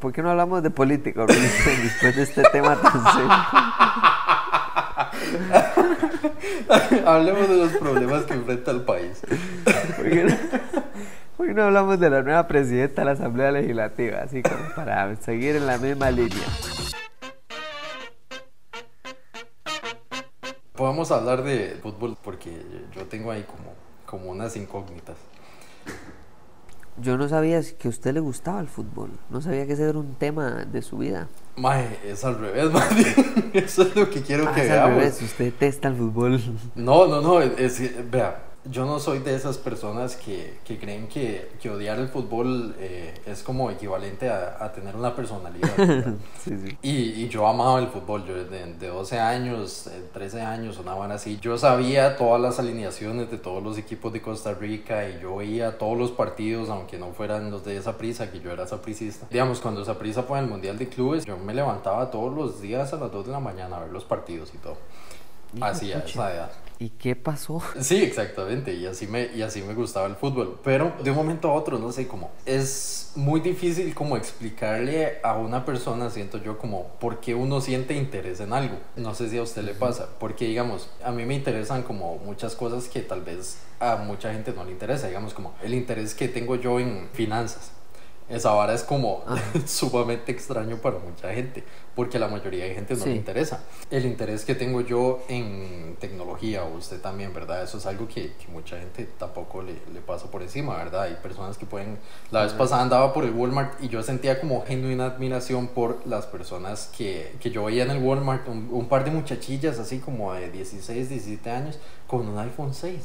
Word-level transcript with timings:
¿Por 0.00 0.12
qué 0.12 0.22
no 0.22 0.30
hablamos 0.30 0.62
de 0.62 0.70
política 0.70 1.26
después 1.28 2.16
de 2.16 2.22
este 2.22 2.42
tema 2.50 2.80
tan 2.80 3.04
serio? 3.12 3.30
Hablemos 7.06 7.48
de 7.48 7.56
los 7.56 7.72
problemas 7.72 8.24
que 8.24 8.34
enfrenta 8.34 8.70
el 8.70 8.82
país. 8.82 9.20
¿Por 11.36 11.46
qué, 11.46 11.52
no, 11.54 11.64
hablamos 11.64 12.00
de 12.00 12.08
la 12.08 12.22
nueva 12.22 12.46
presidenta 12.46 13.02
de 13.02 13.06
la 13.06 13.12
Asamblea 13.12 13.52
Legislativa? 13.52 14.20
Así 14.22 14.42
como 14.42 14.74
para 14.74 15.14
seguir 15.16 15.56
en 15.56 15.66
la 15.66 15.76
misma 15.76 16.10
línea. 16.10 16.46
Podemos 20.74 21.10
hablar 21.10 21.42
de 21.42 21.78
fútbol 21.82 22.16
porque 22.22 22.50
yo 22.94 23.04
tengo 23.06 23.30
ahí 23.30 23.42
como, 23.42 23.74
como 24.06 24.30
unas 24.30 24.56
incógnitas. 24.56 25.16
Yo 27.02 27.16
no 27.16 27.28
sabía 27.28 27.60
que 27.78 27.88
a 27.88 27.90
usted 27.90 28.14
le 28.14 28.20
gustaba 28.20 28.60
el 28.60 28.68
fútbol. 28.68 29.10
No 29.30 29.40
sabía 29.40 29.66
que 29.66 29.72
ese 29.72 29.88
era 29.88 29.98
un 29.98 30.14
tema 30.14 30.64
de 30.64 30.82
su 30.82 30.98
vida. 30.98 31.28
Mae, 31.56 31.98
es 32.04 32.24
al 32.24 32.38
revés, 32.38 32.70
mae. 32.72 33.50
Eso 33.54 33.82
es 33.82 33.96
lo 33.96 34.10
que 34.10 34.22
quiero 34.22 34.48
ah, 34.48 34.54
que 34.54 34.64
es 34.64 34.70
Al 34.70 34.94
revés, 34.94 35.20
usted 35.22 35.46
detesta 35.46 35.88
el 35.88 35.96
fútbol. 35.96 36.40
No, 36.74 37.06
no, 37.06 37.20
no. 37.20 37.40
Es, 37.40 37.80
vea, 38.10 38.42
yo 38.64 38.84
no 38.84 38.98
soy 39.00 39.20
de 39.20 39.34
esas 39.34 39.56
personas 39.56 40.16
que, 40.16 40.58
que 40.64 40.78
creen 40.78 41.08
que, 41.08 41.50
que, 41.60 41.70
odiar 41.70 41.98
el 41.98 42.08
fútbol 42.08 42.74
eh, 42.78 43.14
es 43.24 43.42
como 43.42 43.70
equivalente 43.70 44.28
a, 44.28 44.62
a 44.62 44.72
tener 44.72 44.94
una 44.96 45.16
personalidad. 45.16 45.70
sí, 46.44 46.58
sí. 46.58 46.78
Y, 46.82 46.96
y, 47.24 47.28
yo 47.28 47.46
amaba 47.46 47.78
el 47.78 47.88
fútbol, 47.88 48.26
yo 48.26 48.34
de, 48.34 48.74
de 48.74 48.88
12 48.88 49.18
años, 49.18 49.90
13 50.12 50.42
años, 50.42 50.76
sonaban 50.76 51.10
así. 51.10 51.38
Yo 51.40 51.56
sabía 51.56 52.16
todas 52.16 52.40
las 52.40 52.58
alineaciones 52.58 53.30
de 53.30 53.38
todos 53.38 53.62
los 53.62 53.78
equipos 53.78 54.12
de 54.12 54.20
Costa 54.20 54.52
Rica 54.52 55.08
y 55.08 55.20
yo 55.22 55.36
veía 55.36 55.78
todos 55.78 55.96
los 55.96 56.10
partidos, 56.10 56.68
aunque 56.68 56.98
no 56.98 57.12
fueran 57.12 57.50
los 57.50 57.64
de 57.64 57.78
esa 57.78 57.96
prisa, 57.96 58.30
que 58.30 58.40
yo 58.40 58.50
era 58.50 58.66
sapricista. 58.66 59.26
Digamos, 59.30 59.60
cuando 59.60 59.82
esa 59.82 59.98
prisa 59.98 60.24
fue 60.24 60.38
en 60.38 60.44
el 60.44 60.50
Mundial 60.50 60.78
de 60.78 60.88
Clubes, 60.88 61.24
yo 61.24 61.38
me 61.38 61.54
levantaba 61.54 62.10
todos 62.10 62.34
los 62.34 62.60
días 62.60 62.92
a 62.92 62.96
las 62.96 63.10
2 63.10 63.26
de 63.26 63.32
la 63.32 63.40
mañana 63.40 63.78
a 63.78 63.80
ver 63.80 63.90
los 63.90 64.04
partidos 64.04 64.52
y 64.54 64.58
todo. 64.58 64.76
Así, 65.60 65.92
a 65.92 65.98
esa 65.98 66.34
edad. 66.34 66.50
¿Y 66.78 66.88
qué 66.88 67.14
pasó? 67.14 67.62
Sí, 67.78 68.02
exactamente, 68.02 68.72
y 68.72 68.86
así, 68.86 69.06
me, 69.06 69.26
y 69.34 69.42
así 69.42 69.60
me 69.60 69.74
gustaba 69.74 70.06
el 70.06 70.16
fútbol, 70.16 70.58
pero 70.64 70.94
de 71.04 71.10
un 71.10 71.16
momento 71.16 71.50
a 71.50 71.52
otro, 71.52 71.78
no 71.78 71.92
sé 71.92 72.08
cómo, 72.08 72.30
es 72.46 73.12
muy 73.16 73.40
difícil 73.40 73.94
como 73.94 74.16
explicarle 74.16 75.18
a 75.22 75.36
una 75.36 75.66
persona, 75.66 76.08
siento 76.08 76.38
yo, 76.38 76.56
como 76.56 76.86
por 76.98 77.20
qué 77.20 77.34
uno 77.34 77.60
siente 77.60 77.94
interés 77.94 78.40
en 78.40 78.54
algo. 78.54 78.78
No 78.96 79.14
sé 79.14 79.28
si 79.28 79.36
a 79.36 79.42
usted 79.42 79.62
le 79.62 79.74
pasa, 79.74 80.08
porque 80.18 80.46
digamos, 80.46 80.88
a 81.04 81.10
mí 81.10 81.26
me 81.26 81.34
interesan 81.34 81.82
como 81.82 82.16
muchas 82.16 82.54
cosas 82.54 82.88
que 82.88 83.00
tal 83.00 83.20
vez 83.20 83.58
a 83.78 83.96
mucha 83.96 84.32
gente 84.32 84.52
no 84.52 84.64
le 84.64 84.72
interesa, 84.72 85.08
digamos 85.08 85.34
como 85.34 85.54
el 85.62 85.74
interés 85.74 86.14
que 86.14 86.28
tengo 86.28 86.56
yo 86.56 86.80
en 86.80 87.10
finanzas 87.12 87.72
esa 88.30 88.52
vara 88.52 88.72
es 88.74 88.84
como 88.84 89.24
sumamente 89.66 90.30
extraño 90.32 90.76
para 90.76 90.98
mucha 90.98 91.32
gente, 91.32 91.64
porque 91.96 92.16
a 92.16 92.20
la 92.20 92.28
mayoría 92.28 92.64
de 92.64 92.74
gente 92.74 92.94
no 92.94 93.04
le 93.04 93.16
interesa. 93.16 93.64
El 93.90 94.06
interés 94.06 94.44
que 94.44 94.54
tengo 94.54 94.80
yo 94.80 95.22
en 95.28 95.96
tecnología, 95.98 96.64
o 96.64 96.76
usted 96.76 97.00
también, 97.00 97.34
¿verdad? 97.34 97.64
Eso 97.64 97.78
es 97.78 97.86
algo 97.86 98.06
que, 98.06 98.32
que 98.34 98.48
mucha 98.48 98.78
gente 98.78 99.08
tampoco 99.18 99.62
le, 99.62 99.74
le, 99.92 100.00
pasa 100.00 100.30
por 100.30 100.42
encima, 100.42 100.76
¿verdad? 100.76 101.02
Hay 101.02 101.14
personas 101.22 101.58
que 101.58 101.66
pueden... 101.66 101.98
La 102.30 102.44
vez 102.44 102.52
pasada 102.52 102.82
andaba 102.82 103.12
por 103.12 103.24
el 103.24 103.32
Walmart 103.32 103.82
y 103.82 103.88
yo 103.88 104.02
sentía 104.02 104.40
como 104.40 104.64
genuina 104.64 105.06
admiración 105.06 105.68
por 105.68 106.06
las 106.06 106.26
personas 106.26 106.90
que, 106.96 107.34
que 107.40 107.50
yo 107.50 107.64
veía 107.64 107.82
en 107.82 107.90
el 107.90 108.02
Walmart, 108.02 108.48
un, 108.48 108.68
un 108.70 108.88
par 108.88 109.04
de 109.04 109.10
muchachillas 109.10 109.78
así 109.78 109.98
como 109.98 110.32
de 110.32 110.50
16, 110.50 111.08
17 111.08 111.50
años, 111.50 111.78
con 112.06 112.28
un 112.28 112.38
iPhone 112.38 112.72
6. 112.72 112.96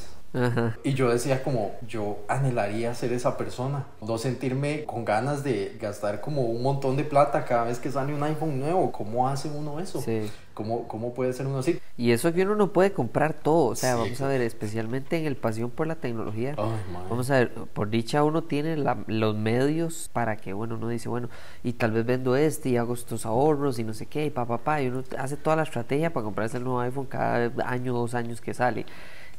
Y 0.84 0.94
yo 0.94 1.10
decía 1.10 1.44
como, 1.44 1.72
yo 1.88 2.20
anhelaría 2.28 2.94
ser 2.94 3.14
esa 3.14 3.38
persona, 3.38 3.86
no 4.02 4.18
sentirme 4.18 4.84
con 4.86 5.06
ganas 5.06 5.44
de 5.44 5.78
gastar 5.80 6.22
como 6.22 6.44
un 6.44 6.62
montón 6.62 6.98
de 6.98 7.04
plata 7.04 7.46
cada 7.46 7.64
vez 7.64 7.80
que 7.80 7.92
sale 7.92 8.14
un 8.14 8.24
iPhone 8.24 8.60
nuevo. 8.60 8.92
¿Cómo 8.92 9.28
hace 9.28 9.50
uno 9.50 9.80
eso? 9.80 10.02
Sí. 10.02 10.30
¿Cómo, 10.54 10.88
¿Cómo 10.88 11.14
puede 11.14 11.34
ser 11.34 11.48
uno 11.48 11.60
así? 11.60 11.80
Y 11.98 12.12
eso 12.12 12.32
que 12.32 12.44
uno 12.44 12.56
no 12.56 12.72
puede 12.72 12.94
comprar 12.94 13.34
todo, 13.34 13.66
o 13.66 13.76
sea, 13.76 13.96
vamos 13.98 14.22
a 14.22 14.28
ver, 14.30 14.40
especialmente 14.40 15.18
en 15.18 15.26
el 15.26 15.36
pasión 15.36 15.70
por 15.70 15.86
la 15.86 15.96
tecnología. 15.96 16.56
vamos 17.10 17.30
a 17.30 17.40
ver, 17.40 17.52
por 17.52 17.90
dicha 17.90 18.24
uno 18.24 18.44
tiene 18.44 18.78
los 19.08 19.36
medios 19.36 20.10
para 20.14 20.38
que, 20.38 20.54
bueno, 20.54 20.76
uno 20.76 20.88
dice, 20.88 21.10
bueno, 21.10 21.30
y 21.62 21.74
tal 21.74 21.92
vez 21.92 22.06
vendo 22.06 22.38
este 22.38 22.70
y 22.70 22.78
hago 22.78 22.94
estos 22.94 23.26
ahorros 23.26 23.80
y 23.80 23.84
no 23.84 23.94
sé 23.94 24.06
qué, 24.06 24.28
y 24.28 24.30
pa, 24.30 24.46
pa, 24.46 24.60
pa, 24.60 24.82
y 24.82 24.88
uno 24.88 25.04
hace 25.18 25.36
toda 25.36 25.58
la 25.58 25.64
estrategia 25.64 26.14
para 26.14 26.24
comprarse 26.24 26.56
el 26.56 26.64
nuevo 26.64 26.80
iPhone 26.80 27.06
cada 27.06 27.52
año, 27.66 27.94
dos 27.94 28.16
años 28.16 28.40
que 28.40 28.54
sale 28.54 28.86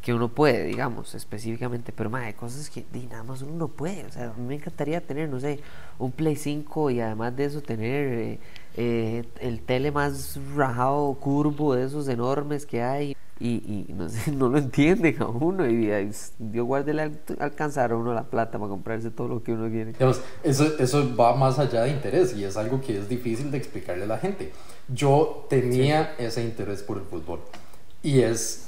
que 0.02 0.14
uno 0.14 0.28
puede, 0.28 0.64
digamos, 0.64 1.14
específicamente, 1.14 1.92
pero 1.92 2.10
más 2.10 2.24
hay 2.24 2.34
cosas 2.34 2.70
que 2.70 2.84
nada 3.10 3.22
más 3.22 3.42
uno 3.42 3.56
no 3.56 3.68
puede. 3.68 4.04
O 4.04 4.10
sea, 4.10 4.30
a 4.30 4.34
mí 4.34 4.46
me 4.46 4.54
encantaría 4.54 5.00
tener, 5.00 5.28
no 5.28 5.40
sé, 5.40 5.60
un 5.98 6.12
Play 6.12 6.36
5 6.36 6.90
y 6.90 7.00
además 7.00 7.36
de 7.36 7.44
eso 7.44 7.60
tener 7.60 8.06
eh, 8.06 8.38
eh, 8.76 9.24
el 9.40 9.60
tele 9.60 9.90
más 9.90 10.38
rajado, 10.54 11.14
curvo, 11.14 11.74
de 11.74 11.84
esos 11.84 12.08
enormes 12.08 12.66
que 12.66 12.82
hay. 12.82 13.16
Y, 13.38 13.86
y 13.88 13.92
no, 13.92 14.08
sé, 14.08 14.30
no 14.32 14.48
lo 14.48 14.58
entienden 14.58 15.20
a 15.20 15.26
uno. 15.26 15.68
Y, 15.68 15.90
Dios 16.38 16.66
guarde 16.66 16.94
le 16.94 17.10
alcanzar 17.38 17.92
a 17.92 17.96
uno 17.96 18.14
la 18.14 18.24
plata 18.24 18.58
para 18.58 18.68
comprarse 18.68 19.10
todo 19.10 19.28
lo 19.28 19.42
que 19.42 19.52
uno 19.52 19.68
quiere. 19.68 19.92
eso, 20.42 20.78
eso 20.78 21.16
va 21.16 21.34
más 21.34 21.58
allá 21.58 21.82
de 21.82 21.90
interés 21.90 22.34
y 22.36 22.44
es 22.44 22.56
algo 22.56 22.80
que 22.80 22.98
es 22.98 23.08
difícil 23.08 23.50
de 23.50 23.58
explicarle 23.58 24.04
a 24.04 24.06
la 24.08 24.18
gente. 24.18 24.52
Yo 24.88 25.46
tenía 25.50 26.14
ese 26.18 26.44
interés 26.44 26.82
por 26.82 26.98
el 26.98 27.04
fútbol 27.04 27.40
y 28.02 28.20
es. 28.20 28.62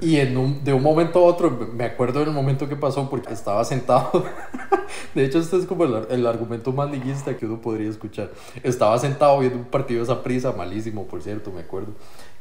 Y 0.00 0.16
en 0.16 0.38
un, 0.38 0.64
de 0.64 0.72
un 0.72 0.82
momento 0.82 1.18
a 1.18 1.22
otro, 1.24 1.50
me 1.50 1.84
acuerdo 1.84 2.20
del 2.20 2.30
momento 2.30 2.66
que 2.66 2.76
pasó 2.76 3.10
porque 3.10 3.32
estaba 3.34 3.62
sentado. 3.64 4.24
de 5.14 5.24
hecho, 5.24 5.38
este 5.38 5.58
es 5.58 5.66
como 5.66 5.84
el, 5.84 6.06
el, 6.08 6.26
argumento 6.26 6.72
más 6.72 6.90
liguista 6.90 7.36
que 7.36 7.44
uno 7.44 7.60
podría 7.60 7.90
escuchar. 7.90 8.30
Estaba 8.62 8.98
sentado 8.98 9.38
viendo 9.38 9.58
un 9.58 9.66
partido 9.66 9.98
de 9.98 10.04
esa 10.04 10.22
prisa, 10.22 10.52
malísimo, 10.52 11.04
por 11.06 11.22
cierto, 11.22 11.50
me 11.50 11.60
acuerdo. 11.60 11.92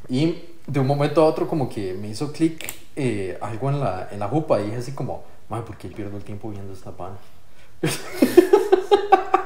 Y 0.07 0.43
de 0.65 0.79
un 0.79 0.87
momento 0.87 1.21
a 1.21 1.25
otro, 1.25 1.45
como 1.47 1.67
que 1.67 1.93
me 1.93 2.07
hizo 2.07 2.31
clic 2.31 2.73
eh, 2.95 3.37
algo 3.41 3.69
en 3.69 3.81
la, 3.81 4.07
en 4.11 4.19
la 4.19 4.29
jupa. 4.29 4.61
Y 4.61 4.65
dije 4.65 4.77
así 4.77 4.93
como, 4.93 5.25
madre, 5.49 5.65
¿por 5.65 5.77
qué 5.77 5.89
pierdo 5.89 6.15
el 6.15 6.23
tiempo 6.23 6.49
viendo 6.49 6.71
esta 6.71 6.91
pan? 6.91 7.17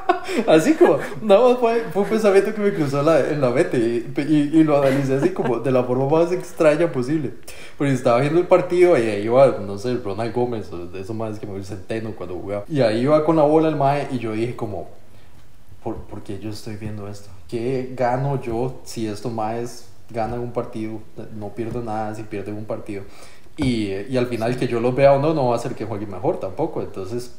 Así 0.48 0.74
como, 0.74 0.98
nada 1.22 1.50
más 1.50 1.60
fue, 1.60 1.84
fue 1.92 2.04
un 2.04 2.10
pensamiento 2.10 2.54
que 2.54 2.62
me 2.62 2.74
cruzó 2.74 3.02
la, 3.02 3.20
en 3.20 3.42
la 3.42 3.50
mente 3.50 3.78
y, 3.78 4.32
y, 4.32 4.64
lo 4.64 4.82
analicé 4.82 5.16
así 5.16 5.30
como 5.30 5.60
de 5.60 5.72
la 5.72 5.84
forma 5.84 6.08
más 6.08 6.32
extraña 6.32 6.92
posible. 6.92 7.32
Porque 7.78 7.94
estaba 7.94 8.20
viendo 8.20 8.40
el 8.40 8.48
partido 8.48 8.98
y 8.98 9.02
ahí 9.02 9.24
iba, 9.24 9.60
no 9.60 9.78
sé, 9.78 9.96
Ronald 9.96 10.34
Gómez, 10.34 10.72
o 10.72 10.88
de 10.88 11.02
esos 11.02 11.16
más 11.16 11.40
que 11.40 11.46
me 11.46 11.58
gusta 11.58 11.76
centeno 11.76 12.12
cuando 12.16 12.36
jugaba. 12.36 12.66
Y 12.68 12.82
ahí 12.82 13.02
iba 13.02 13.24
con 13.26 13.36
la 13.36 13.44
bola 13.44 13.70
el 13.70 13.76
mae 13.76 14.08
y 14.12 14.20
yo 14.20 14.32
dije 14.34 14.56
como, 14.56 14.90
¿por, 15.84 15.98
¿por 15.98 16.24
qué 16.24 16.40
yo 16.40 16.50
estoy 16.50 16.76
viendo 16.76 17.08
esto? 17.08 17.30
¿Qué 17.48 17.94
gano 17.96 18.42
yo 18.42 18.82
si 18.84 19.08
estos 19.08 19.32
maes 19.32 19.88
ganan 20.10 20.40
un 20.40 20.52
partido? 20.52 21.00
No 21.36 21.50
pierdo 21.50 21.82
nada 21.82 22.16
si 22.16 22.24
pierden 22.24 22.56
un 22.56 22.66
partido. 22.66 23.04
Y, 23.56 23.92
y 23.92 24.18
al 24.18 24.26
final 24.28 24.58
que 24.58 24.68
yo 24.68 24.80
los 24.80 24.96
vea 24.96 25.14
o 25.14 25.20
no, 25.20 25.34
no 25.34 25.48
va 25.48 25.54
a 25.54 25.58
hacer 25.58 25.76
que 25.76 25.86
juegue 25.86 26.08
mejor 26.08 26.40
tampoco. 26.40 26.82
Entonces 26.82 27.36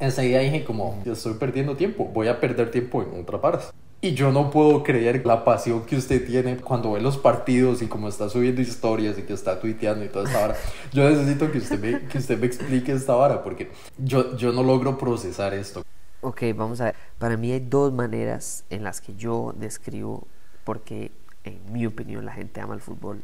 enseguida 0.00 0.40
dije 0.40 0.64
como, 0.64 1.00
yo 1.04 1.12
estoy 1.12 1.34
perdiendo 1.34 1.76
tiempo, 1.76 2.04
voy 2.04 2.28
a 2.28 2.40
perder 2.40 2.70
tiempo 2.70 3.02
en 3.02 3.20
otra 3.20 3.40
parte. 3.40 3.66
Y 4.00 4.12
yo 4.12 4.30
no 4.32 4.50
puedo 4.50 4.82
creer 4.82 5.24
la 5.24 5.44
pasión 5.44 5.86
que 5.86 5.96
usted 5.96 6.26
tiene 6.26 6.58
cuando 6.58 6.92
ve 6.92 7.00
los 7.00 7.16
partidos 7.16 7.80
y 7.80 7.86
como 7.86 8.08
está 8.08 8.28
subiendo 8.28 8.60
historias 8.60 9.18
y 9.18 9.22
que 9.22 9.32
está 9.32 9.58
tuiteando 9.58 10.04
y 10.04 10.08
toda 10.08 10.26
esta 10.26 10.40
vara. 10.40 10.56
Yo 10.92 11.08
necesito 11.08 11.50
que 11.50 11.56
usted 11.56 11.80
me, 11.80 12.06
que 12.08 12.18
usted 12.18 12.38
me 12.38 12.46
explique 12.46 12.92
esta 12.92 13.14
vara 13.14 13.42
porque 13.42 13.70
yo, 13.96 14.36
yo 14.36 14.52
no 14.52 14.62
logro 14.62 14.98
procesar 14.98 15.54
esto. 15.54 15.82
Ok, 16.20 16.42
vamos 16.54 16.82
a 16.82 16.84
ver. 16.84 16.94
Para 17.18 17.38
mí 17.38 17.52
hay 17.52 17.60
dos 17.60 17.92
maneras 17.94 18.64
en 18.68 18.84
las 18.84 19.00
que 19.00 19.14
yo 19.14 19.54
describo 19.56 20.26
porque, 20.64 21.10
en 21.44 21.60
mi 21.72 21.86
opinión, 21.86 22.26
la 22.26 22.32
gente 22.32 22.60
ama 22.60 22.74
el 22.74 22.80
fútbol. 22.80 23.22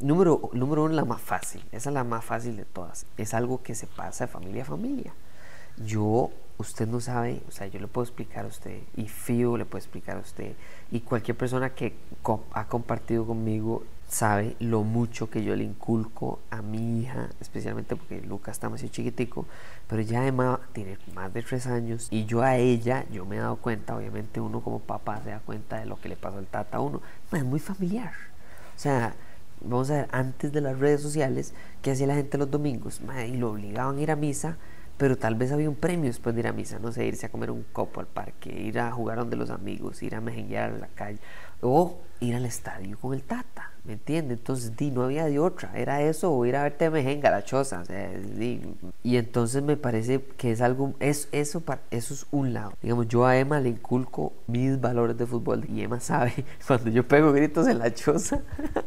Número, 0.00 0.50
número 0.52 0.84
uno, 0.84 0.94
la 0.94 1.04
más 1.04 1.20
fácil. 1.20 1.62
Esa 1.72 1.90
es 1.90 1.94
la 1.94 2.04
más 2.04 2.24
fácil 2.24 2.56
de 2.56 2.64
todas. 2.64 3.06
Es 3.16 3.34
algo 3.34 3.62
que 3.62 3.74
se 3.74 3.86
pasa 3.86 4.26
de 4.26 4.32
familia 4.32 4.62
a 4.62 4.66
familia. 4.66 5.12
Yo, 5.76 6.30
usted 6.58 6.86
no 6.86 7.00
sabe, 7.00 7.42
o 7.48 7.50
sea, 7.50 7.66
yo 7.66 7.80
le 7.80 7.86
puedo 7.86 8.04
explicar 8.04 8.44
a 8.44 8.48
usted, 8.48 8.80
y 8.96 9.08
Fio 9.08 9.56
le 9.56 9.64
puede 9.64 9.80
explicar 9.82 10.16
a 10.16 10.20
usted, 10.20 10.54
y 10.90 11.00
cualquier 11.00 11.36
persona 11.36 11.70
que 11.70 11.94
ha 12.52 12.66
compartido 12.66 13.26
conmigo 13.26 13.84
sabe 14.10 14.56
lo 14.58 14.82
mucho 14.82 15.30
que 15.30 15.44
yo 15.44 15.54
le 15.54 15.62
inculco 15.62 16.40
a 16.50 16.62
mi 16.62 17.00
hija, 17.00 17.28
especialmente 17.40 17.94
porque 17.94 18.20
Lucas 18.20 18.56
está 18.56 18.68
más 18.68 18.84
chiquitico, 18.90 19.46
pero 19.88 20.02
ya 20.02 20.20
además 20.22 20.58
tiene 20.72 20.98
más 21.14 21.32
de 21.32 21.42
tres 21.42 21.66
años 21.66 22.08
y 22.10 22.24
yo 22.24 22.42
a 22.42 22.56
ella, 22.56 23.06
yo 23.10 23.24
me 23.24 23.36
he 23.36 23.38
dado 23.38 23.56
cuenta, 23.56 23.96
obviamente 23.96 24.40
uno 24.40 24.60
como 24.60 24.80
papá 24.80 25.22
se 25.22 25.30
da 25.30 25.38
cuenta 25.38 25.78
de 25.78 25.86
lo 25.86 26.00
que 26.00 26.08
le 26.08 26.16
pasó 26.16 26.38
al 26.38 26.46
tata 26.46 26.78
a 26.78 26.80
uno, 26.80 27.00
es 27.32 27.44
muy 27.44 27.60
familiar. 27.60 28.12
O 28.76 28.78
sea, 28.80 29.14
vamos 29.60 29.90
a 29.90 29.94
ver, 29.94 30.08
antes 30.10 30.52
de 30.52 30.60
las 30.60 30.78
redes 30.78 31.00
sociales, 31.00 31.54
¿qué 31.80 31.92
hacía 31.92 32.08
la 32.08 32.14
gente 32.14 32.36
los 32.36 32.50
domingos? 32.50 33.00
y 33.28 33.36
lo 33.36 33.52
obligaban 33.52 33.98
a 33.98 34.00
ir 34.00 34.10
a 34.10 34.16
misa 34.16 34.56
pero 35.00 35.16
tal 35.16 35.34
vez 35.34 35.50
había 35.50 35.70
un 35.70 35.76
premio 35.76 36.10
después 36.10 36.34
de 36.34 36.42
ir 36.42 36.46
a 36.46 36.52
misa, 36.52 36.78
no 36.78 36.92
sé, 36.92 37.06
irse 37.06 37.24
a 37.24 37.30
comer 37.30 37.50
un 37.50 37.62
copo 37.72 38.00
al 38.00 38.06
parque, 38.06 38.50
ir 38.52 38.78
a 38.78 38.92
jugar 38.92 39.16
donde 39.16 39.34
los 39.34 39.48
amigos, 39.48 40.02
ir 40.02 40.14
a 40.14 40.20
mejenguear 40.20 40.72
a 40.74 40.76
la 40.76 40.88
calle, 40.88 41.18
o 41.62 42.02
ir 42.20 42.34
al 42.36 42.44
estadio 42.44 42.98
con 42.98 43.14
el 43.14 43.22
Tata, 43.22 43.70
¿me 43.84 43.94
entiendes? 43.94 44.38
Entonces, 44.38 44.76
di, 44.76 44.90
no 44.90 45.02
había 45.02 45.24
de 45.24 45.38
otra, 45.38 45.72
era 45.74 46.02
eso 46.02 46.32
o 46.32 46.44
ir 46.46 46.56
a 46.56 46.62
verte 46.62 46.86
a 46.86 46.90
mejenga, 46.90 47.30
la 47.30 47.44
choza, 47.44 47.80
o 47.80 47.84
sea, 47.84 48.10
y 49.02 49.16
entonces 49.16 49.62
me 49.62 49.76
parece 49.76 50.22
que 50.36 50.52
es 50.52 50.60
algo, 50.60 50.94
es, 51.00 51.28
eso, 51.32 51.62
eso 51.90 52.14
es 52.14 52.26
un 52.30 52.52
lado. 52.52 52.74
Digamos, 52.82 53.08
yo 53.08 53.26
a 53.26 53.38
Emma 53.38 53.60
le 53.60 53.70
inculco 53.70 54.32
mis 54.46 54.80
valores 54.80 55.16
de 55.16 55.26
fútbol 55.26 55.64
y 55.68 55.82
Emma 55.82 56.00
sabe, 56.00 56.44
cuando 56.66 56.90
yo 56.90 57.06
pego 57.06 57.32
gritos 57.32 57.66
en 57.66 57.78
la 57.78 57.92
choza, 57.92 58.40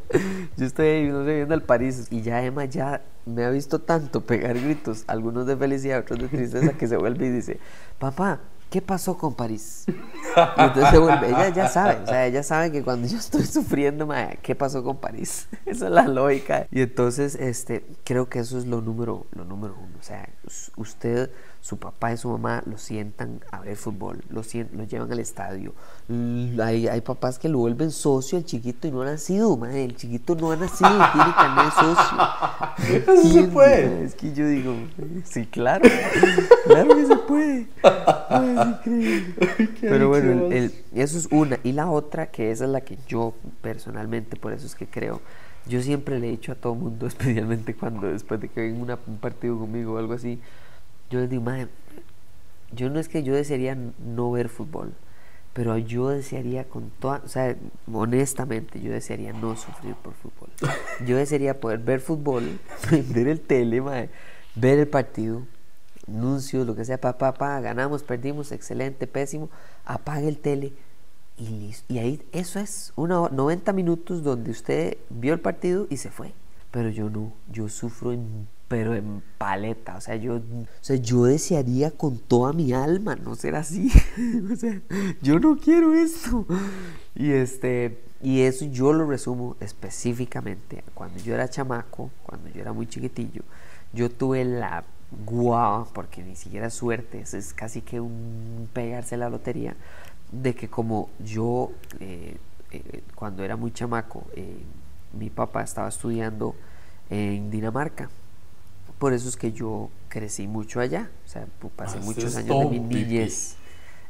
yo 0.57 0.65
estoy 0.65 0.87
ahí, 0.87 1.07
no 1.07 1.25
sé, 1.25 1.35
viendo 1.35 1.53
al 1.53 1.63
París 1.63 2.07
y 2.11 2.21
ya 2.21 2.43
Emma 2.43 2.65
ya 2.65 3.01
me 3.25 3.45
ha 3.45 3.49
visto 3.49 3.79
tanto 3.79 4.21
pegar 4.21 4.59
gritos, 4.59 5.03
algunos 5.07 5.47
de 5.47 5.55
felicidad, 5.55 5.99
otros 5.99 6.19
de 6.19 6.27
tristeza, 6.27 6.73
que 6.73 6.87
se 6.87 6.97
vuelve 6.97 7.27
y 7.27 7.29
dice, 7.29 7.59
papá, 7.99 8.39
¿qué 8.73 8.81
pasó 8.81 9.15
con 9.19 9.35
París? 9.35 9.85
Y 9.87 10.61
entonces 10.61 10.89
se 10.89 10.97
vuelve, 10.97 11.27
ella 11.27 11.49
ya 11.49 11.67
sabe, 11.67 12.01
o 12.01 12.07
sea, 12.07 12.25
ella 12.25 12.41
sabe 12.41 12.71
que 12.71 12.81
cuando 12.81 13.07
yo 13.07 13.19
estoy 13.19 13.45
sufriendo, 13.45 14.09
¿qué 14.41 14.55
pasó 14.55 14.83
con 14.83 14.97
París? 14.97 15.47
Esa 15.67 15.85
es 15.85 15.91
la 15.91 16.07
lógica. 16.07 16.65
Y 16.71 16.81
entonces, 16.81 17.35
este, 17.35 17.85
creo 18.03 18.29
que 18.29 18.39
eso 18.39 18.57
es 18.57 18.65
lo 18.65 18.81
número, 18.81 19.27
lo 19.35 19.45
número 19.45 19.75
uno. 19.77 19.95
O 19.99 20.01
sea, 20.01 20.27
usted 20.75 21.29
su 21.63 21.77
papá 21.77 22.11
y 22.11 22.17
su 22.17 22.27
mamá 22.27 22.61
lo 22.65 22.77
sientan 22.77 23.39
a 23.49 23.61
ver 23.61 23.77
fútbol, 23.77 24.21
lo, 24.29 24.41
lo 24.73 24.83
llevan 24.83 25.09
al 25.09 25.19
estadio. 25.19 25.73
Hay, 26.61 26.89
hay, 26.89 26.99
papás 26.99 27.39
que 27.39 27.47
lo 27.47 27.59
vuelven 27.59 27.89
socio 27.89 28.37
al 28.37 28.43
chiquito 28.43 28.85
y 28.85 28.91
no 28.91 29.01
ha 29.01 29.05
nacido, 29.05 29.55
madre. 29.55 29.85
El 29.85 29.95
chiquito 29.95 30.35
no 30.35 30.51
ha 30.51 30.57
nacido, 30.57 30.89
tiene 30.89 31.33
carnet 31.33 31.73
socio. 31.73 32.17
¿Sí 33.21 33.31
se 33.31 33.43
puede? 33.43 34.03
Es 34.03 34.13
que 34.13 34.33
yo 34.33 34.45
digo, 34.45 34.75
sí, 35.23 35.45
claro, 35.45 35.89
claro 36.65 36.97
que 36.97 37.05
se 37.05 37.15
puede. 37.15 37.67
Pero 39.79 40.09
bueno, 40.09 40.49
eso 40.51 41.17
es 41.17 41.29
una. 41.31 41.59
Y 41.63 41.71
la 41.71 41.89
otra, 41.89 42.27
que 42.27 42.51
esa 42.51 42.65
es 42.65 42.71
la 42.71 42.81
que 42.81 42.97
yo 43.07 43.35
personalmente, 43.61 44.35
por 44.35 44.51
eso 44.51 44.65
es 44.65 44.75
que 44.75 44.87
creo. 44.87 45.21
Yo 45.65 45.81
siempre 45.81 46.19
le 46.19 46.27
he 46.27 46.31
dicho 46.31 46.51
a 46.51 46.55
todo 46.55 46.75
mundo, 46.75 47.07
especialmente 47.07 47.73
cuando 47.73 48.07
después 48.07 48.41
de 48.41 48.49
que 48.49 48.59
ven 48.59 48.81
un 48.81 49.17
partido 49.17 49.57
conmigo 49.57 49.93
o 49.93 49.97
algo 49.97 50.11
así, 50.11 50.41
yo 51.13 51.19
les 51.19 51.29
digo, 51.29 51.43
madre, 51.43 51.67
yo 52.71 52.89
no 52.89 52.99
es 52.99 53.07
que 53.07 53.21
yo 53.21 53.35
desearía 53.35 53.77
no 53.99 54.31
ver 54.31 54.49
fútbol, 54.49 54.93
pero 55.53 55.77
yo 55.77 56.09
desearía 56.09 56.63
con 56.63 56.89
toda, 56.89 57.21
o 57.23 57.27
sea, 57.27 57.55
honestamente, 57.91 58.81
yo 58.81 58.91
desearía 58.91 59.31
no 59.31 59.55
sufrir 59.55 59.93
por 59.93 60.13
fútbol. 60.15 60.49
Yo 61.05 61.15
desearía 61.15 61.59
poder 61.59 61.79
ver 61.79 61.99
fútbol, 61.99 62.59
ver 63.13 63.27
el 63.27 63.41
tele, 63.41 63.79
ver 64.55 64.79
el 64.79 64.87
partido, 64.87 65.43
anuncios, 66.07 66.65
lo 66.65 66.75
que 66.75 66.83
sea, 66.83 66.99
papá, 66.99 67.33
papá, 67.33 67.61
ganamos, 67.61 68.01
perdimos, 68.01 68.51
excelente, 68.51 69.05
pésimo, 69.05 69.51
apague 69.85 70.27
el 70.27 70.39
tele 70.39 70.73
y 71.37 71.47
listo. 71.47 71.93
Y 71.93 71.99
ahí, 71.99 72.23
eso 72.31 72.59
es, 72.59 72.91
una, 72.95 73.29
90 73.29 73.71
minutos 73.73 74.23
donde 74.23 74.49
usted 74.49 74.97
vio 75.11 75.35
el 75.35 75.41
partido 75.41 75.85
y 75.91 75.97
se 75.97 76.09
fue. 76.09 76.33
Pero 76.71 76.89
yo 76.89 77.11
no, 77.11 77.33
yo 77.51 77.69
sufro 77.69 78.13
en 78.13 78.47
pero 78.73 78.95
en 78.95 79.21
paleta, 79.37 79.97
o 79.97 80.01
sea, 80.01 80.15
yo, 80.15 80.37
o 80.37 80.65
sea, 80.81 80.95
yo 80.95 81.25
desearía 81.25 81.91
con 81.91 82.17
toda 82.17 82.53
mi 82.53 82.73
alma 82.73 83.15
no 83.15 83.35
ser 83.35 83.53
así, 83.55 83.91
o 84.51 84.55
sea, 84.55 84.81
yo 85.21 85.37
no 85.37 85.57
quiero 85.57 85.93
esto. 85.93 86.47
Y 87.13 87.33
este, 87.33 88.03
y 88.19 88.41
eso 88.41 88.65
yo 88.65 88.91
lo 88.91 89.05
resumo 89.05 89.57
específicamente 89.59 90.83
cuando 90.95 91.19
yo 91.19 91.35
era 91.35 91.47
chamaco, 91.47 92.09
cuando 92.23 92.49
yo 92.49 92.61
era 92.61 92.73
muy 92.73 92.87
chiquitillo, 92.87 93.43
yo 93.93 94.09
tuve 94.09 94.43
la 94.43 94.83
guau, 95.23 95.85
porque 95.93 96.23
ni 96.23 96.35
siquiera 96.35 96.71
suerte, 96.71 97.21
es 97.21 97.53
casi 97.53 97.81
que 97.81 97.99
un 97.99 98.67
pegarse 98.73 99.17
la 99.17 99.29
lotería, 99.29 99.75
de 100.31 100.55
que 100.55 100.67
como 100.67 101.11
yo 101.23 101.69
eh, 101.99 102.37
eh, 102.71 103.03
cuando 103.13 103.43
era 103.43 103.55
muy 103.55 103.71
chamaco, 103.71 104.25
eh, 104.35 104.63
mi 105.15 105.29
papá 105.29 105.61
estaba 105.61 105.89
estudiando 105.89 106.55
en 107.11 107.51
Dinamarca 107.51 108.09
por 109.03 109.11
eso 109.11 109.27
es 109.27 109.35
que 109.35 109.51
yo 109.51 109.89
crecí 110.07 110.47
mucho 110.47 110.79
allá. 110.79 111.09
O 111.25 111.27
sea, 111.27 111.45
pasé 111.75 111.97
ah, 111.97 112.05
muchos 112.05 112.37
años 112.37 112.57
de 112.57 112.65
mi 112.67 112.79
niñez. 112.79 113.57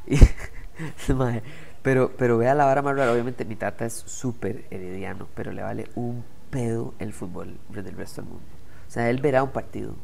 pero, 1.82 2.12
pero 2.16 2.38
vea 2.38 2.54
la 2.54 2.66
vara 2.66 2.84
más 2.84 2.96
rara. 2.96 3.12
Obviamente 3.12 3.44
mi 3.44 3.56
tata 3.56 3.88
es 3.88 4.04
súper 4.06 4.66
herediano, 4.70 5.28
pero 5.34 5.52
le 5.52 5.64
vale 5.64 5.90
un 5.96 6.24
pedo 6.52 6.94
el 7.00 7.12
fútbol 7.12 7.58
del 7.70 7.96
resto 7.96 8.22
del 8.22 8.30
mundo. 8.30 8.46
O 8.88 8.92
sea, 8.92 9.10
él 9.10 9.20
verá 9.20 9.42
un 9.42 9.50
partido, 9.50 9.96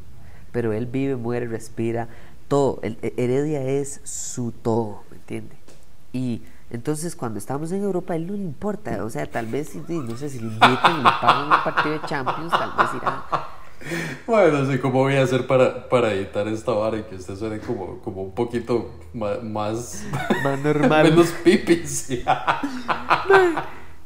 pero 0.51 0.73
él 0.73 0.87
vive, 0.87 1.15
muere, 1.15 1.45
respira, 1.45 2.07
todo. 2.47 2.79
El, 2.81 2.97
Heredia 3.15 3.61
es 3.61 4.01
su 4.05 4.51
todo, 4.51 5.03
¿me 5.11 5.17
entiende? 5.17 5.55
Y 6.13 6.41
entonces 6.71 7.15
cuando 7.15 7.37
estamos 7.37 7.71
en 7.71 7.83
Europa, 7.83 8.13
a 8.13 8.15
él 8.15 8.25
no 8.25 8.33
le 8.33 8.41
importa. 8.41 9.03
O 9.03 9.09
sea, 9.11 9.27
tal 9.27 9.45
vez, 9.45 9.75
no 9.75 10.17
sé, 10.17 10.31
si 10.31 10.39
le 10.39 10.47
invitan 10.47 10.95
y 10.95 11.03
le 11.03 11.11
pagan 11.21 11.43
un 11.43 11.63
partido 11.63 11.91
de 11.91 12.07
Champions, 12.07 12.51
tal 12.51 12.71
vez 12.75 12.87
irá 12.95 13.58
bueno, 14.27 14.69
sí, 14.69 14.77
¿cómo 14.79 14.99
voy 14.99 15.15
a 15.15 15.23
hacer 15.23 15.47
para, 15.47 15.87
para 15.89 16.13
editar 16.13 16.47
esta 16.47 16.71
vara 16.71 16.97
y 16.97 17.03
que 17.03 17.15
usted 17.15 17.35
suene 17.35 17.59
como, 17.59 17.99
como 17.99 18.23
un 18.23 18.33
poquito 18.33 18.91
más... 19.13 19.43
Más, 19.43 20.03
normal. 20.63 21.03
menos 21.09 21.29
pipis. 21.43 22.09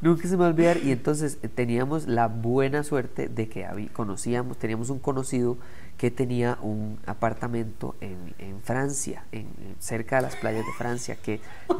Nunca 0.00 0.28
se 0.28 0.36
me 0.36 0.42
va 0.42 0.46
a 0.46 0.48
olvidar. 0.50 0.76
Y 0.84 0.92
entonces 0.92 1.38
eh, 1.42 1.48
teníamos 1.48 2.06
la 2.06 2.28
buena 2.28 2.84
suerte 2.84 3.28
de 3.28 3.48
que 3.48 3.66
conocíamos, 3.94 4.58
teníamos 4.58 4.90
un 4.90 4.98
conocido 4.98 5.56
que 5.96 6.10
tenía 6.10 6.58
un 6.60 6.98
apartamento 7.06 7.94
en, 8.00 8.34
en 8.38 8.60
Francia, 8.60 9.24
en, 9.32 9.46
cerca 9.78 10.16
de 10.16 10.22
las 10.22 10.36
playas 10.36 10.66
de 10.66 10.72
Francia, 10.72 11.16
que, 11.16 11.40
o 11.68 11.78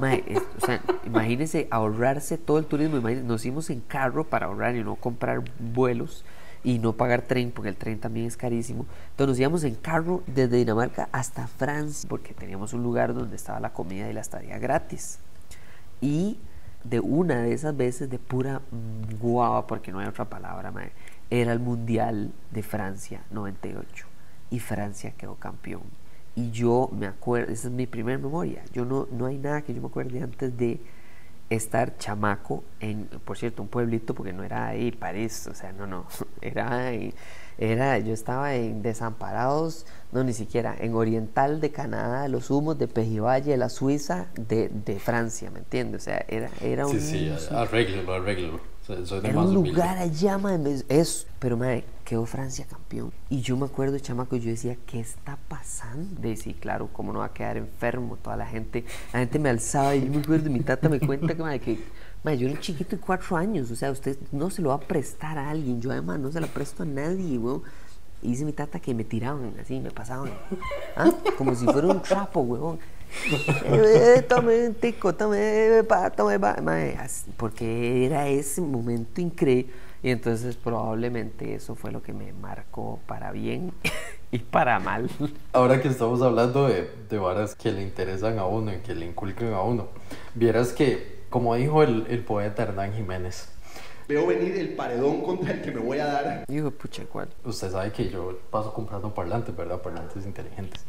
sea, 0.65 0.81
imagínense 1.05 1.69
ahorrarse 1.71 2.39
todo 2.39 2.59
el 2.59 2.67
turismo, 2.67 2.99
nos 2.99 3.43
fuimos 3.43 3.71
en 3.71 3.81
carro 3.81 4.25
para 4.25 4.47
ahorrar 4.47 4.77
y 4.77 4.85
no 4.85 4.95
comprar 4.97 5.43
vuelos 5.59 6.25
y 6.65 6.79
no 6.79 6.95
pagar 6.95 7.23
tren, 7.23 7.53
porque 7.53 7.69
el 7.69 7.77
tren 7.77 8.01
también 8.01 8.27
es 8.27 8.37
carísimo. 8.37 8.87
Entonces 9.11 9.29
nos 9.29 9.39
íbamos 9.39 9.65
en 9.65 9.75
carro 9.75 10.23
desde 10.27 10.57
Dinamarca 10.57 11.09
hasta 11.13 11.47
Francia, 11.47 12.09
porque 12.09 12.33
teníamos 12.33 12.73
un 12.73 12.83
lugar 12.83 13.15
donde 13.15 13.37
estaba 13.37 13.61
la 13.61 13.73
comida 13.73 14.11
y 14.11 14.15
la 14.15 14.23
estadía 14.23 14.59
gratis. 14.59 15.19
Y 16.01 16.39
de 16.83 17.01
una 17.01 17.43
de 17.43 17.53
esas 17.53 17.77
veces 17.77 18.09
de 18.11 18.19
pura 18.19 18.63
guava, 19.21 19.67
porque 19.67 19.93
no 19.93 19.99
hay 19.99 20.07
otra 20.07 20.25
palabra, 20.25 20.73
era 21.31 21.53
el 21.53 21.61
Mundial 21.61 22.33
de 22.51 22.63
Francia 22.63 23.23
98 23.31 24.07
y 24.51 24.59
Francia 24.59 25.13
quedó 25.17 25.35
campeón. 25.35 25.83
Y 26.37 26.51
yo 26.51 26.91
me 26.93 27.07
acuerdo, 27.07 27.53
esa 27.53 27.69
es 27.69 27.75
mi 27.75 27.87
primera 27.87 28.19
memoria, 28.19 28.63
yo 28.73 28.85
no, 28.85 29.07
no 29.13 29.27
hay 29.27 29.39
nada 29.39 29.63
que 29.63 29.73
yo 29.75 29.81
me 29.81 29.89
acuerde 29.89 30.23
antes 30.23 30.57
de 30.57 30.81
estar 31.55 31.97
chamaco 31.99 32.65
en, 32.81 33.07
por 33.25 33.39
cierto, 33.39 33.63
un 33.63 33.69
pueblito, 33.69 34.15
porque 34.15 34.33
no 34.33 34.43
era 34.45 34.69
ahí 34.69 34.93
París, 34.93 35.47
o 35.51 35.55
sea, 35.55 35.73
no, 35.73 35.87
no, 35.87 36.07
era, 36.41 36.93
era 37.59 37.99
yo 37.99 38.13
estaba 38.13 38.55
en 38.55 38.83
Desamparados, 38.83 39.87
no, 40.13 40.25
ni 40.25 40.33
siquiera, 40.33 40.75
en 40.79 40.95
Oriental 40.95 41.61
de 41.61 41.71
Canadá, 41.71 42.29
los 42.29 42.51
humos 42.51 42.79
de 42.79 42.89
Pejivalle, 42.89 43.57
la 43.57 43.69
Suiza 43.69 44.29
de, 44.35 44.69
de 44.69 44.99
Francia, 44.99 45.51
¿me 45.51 45.61
entiendes? 45.61 46.03
O 46.03 46.05
sea, 46.05 46.25
era, 46.29 46.51
era 46.61 46.87
un... 46.87 47.01
Sí, 47.01 47.33
sí, 47.39 47.49
arréglalo, 47.51 48.13
arréglalo. 48.13 48.74
Era 49.23 49.41
un 49.41 49.55
lugar 49.55 49.97
allá, 49.97 50.37
madre, 50.37 50.83
eso. 50.89 51.27
Pero, 51.39 51.57
madre, 51.57 51.85
quedó 52.05 52.27
Francia 52.27 52.67
campeón. 52.69 53.13
Y 53.31 53.41
yo 53.41 53.57
me 53.57 53.65
acuerdo, 53.65 53.99
chamaco, 53.99 54.37
yo 54.37 54.51
decía, 54.51 54.77
¿qué 54.87 55.01
está 55.01 55.39
pasando? 55.49 56.21
De 56.21 56.37
sí, 56.37 56.53
claro, 56.53 56.91
cómo 56.93 57.13
no 57.13 57.21
va 57.21 57.27
a 57.27 57.33
quedar 57.33 57.57
enfermo 57.57 58.17
toda 58.17 58.37
la 58.37 58.47
gente. 58.47 58.85
La 59.13 59.21
gente 59.21 59.39
me 59.39 59.49
alzaba 59.49 59.97
y 59.97 60.05
yo 60.05 60.13
me 60.13 60.19
acuerdo, 60.19 60.51
mi 60.51 60.61
tata 60.61 60.91
me 60.91 61.01
cuenta 61.01 61.35
que, 61.35 61.43
madre, 61.43 61.61
que 61.61 61.79
madre, 62.23 62.39
yo 62.39 62.47
era 62.47 62.57
un 62.57 62.61
chiquito 62.61 62.97
de 62.97 63.03
cuatro 63.03 63.37
años. 63.37 63.71
O 63.71 63.77
sea, 63.77 63.91
usted 63.91 64.19
no 64.33 64.51
se 64.51 64.61
lo 64.61 64.69
va 64.69 64.75
a 64.75 64.81
prestar 64.81 65.39
a 65.39 65.49
alguien. 65.49 65.81
Yo, 65.81 65.91
además, 65.91 66.21
no 66.21 66.31
se 66.31 66.41
lo 66.41 66.47
presto 66.49 66.83
a 66.83 66.87
nadie, 66.87 67.39
weón. 67.39 67.63
Y 68.21 68.29
dice 68.29 68.45
mi 68.45 68.53
tata 68.53 68.81
que 68.81 68.95
me 68.95 69.05
tiraban 69.05 69.55
así, 69.61 69.81
me 69.81 69.91
pasaban. 69.91 70.31
¿ah? 70.97 71.11
Como 71.39 71.55
si 71.55 71.65
fuera 71.65 71.89
un 71.89 72.03
trapo, 72.03 72.41
weón. 72.41 72.79
Tome 74.29 74.67
un 74.67 74.75
tico, 74.75 75.15
tome, 75.15 75.83
pa, 75.89 76.11
tome, 76.11 76.39
pa. 76.39 76.57
porque 77.37 78.07
era 78.07 78.29
ese 78.29 78.61
momento 78.61 79.21
increíble. 79.21 79.73
Y 80.03 80.11
entonces 80.11 80.57
probablemente 80.57 81.55
eso 81.55 81.75
fue 81.75 81.91
lo 81.91 82.03
que 82.03 82.13
me 82.13 82.35
marcó 82.35 83.01
para 83.07 83.33
bien 83.33 83.73
y 84.31 84.39
para 84.39 84.79
mal. 84.79 85.09
Ahora 85.55 85.81
que 85.81 85.89
estamos 85.89 86.21
hablando 86.21 86.69
de, 86.69 86.91
de 87.09 87.19
varas 87.19 87.55
que 87.55 87.73
le 87.73 87.83
interesan 87.83 88.39
a 88.39 88.45
uno 88.45 88.75
y 88.75 88.79
que 88.81 88.95
le 88.95 89.07
inculcan 89.07 89.55
a 89.55 89.63
uno, 89.63 89.89
vieras 90.35 90.73
que, 90.73 91.25
como 91.31 91.55
dijo 91.55 91.83
el, 91.83 92.07
el 92.11 92.23
poeta 92.23 92.65
Hernán 92.65 92.93
Jiménez, 92.93 93.49
veo 94.07 94.27
venir 94.27 94.57
el 94.57 94.75
paredón 94.75 95.23
contra 95.23 95.53
el 95.55 95.63
que 95.63 95.71
me 95.71 95.81
voy 95.81 95.99
a 96.01 96.07
dar. 96.07 96.45
Digo, 96.49 96.71
pucha, 96.71 97.05
¿cuál? 97.11 97.29
Usted 97.43 97.71
sabe 97.71 97.91
que 97.91 98.11
yo 98.11 98.39
paso 98.51 98.75
comprando 98.75 99.15
parlantes, 99.15 99.57
¿verdad? 99.57 99.81
Parlantes 99.81 100.27
inteligentes. 100.27 100.83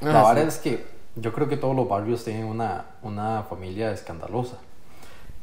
Ah, 0.00 0.06
La 0.06 0.28
verdad 0.28 0.48
es 0.48 0.56
que 0.56 0.86
yo 1.16 1.32
creo 1.32 1.48
que 1.48 1.56
todos 1.56 1.76
los 1.76 1.88
barrios 1.88 2.24
tienen 2.24 2.46
una, 2.46 2.86
una 3.02 3.44
familia 3.44 3.92
escandalosa. 3.92 4.58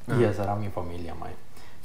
Y 0.08 0.24
esa 0.24 0.44
era 0.44 0.56
mi 0.56 0.70
familia, 0.70 1.16
Mae. 1.16 1.34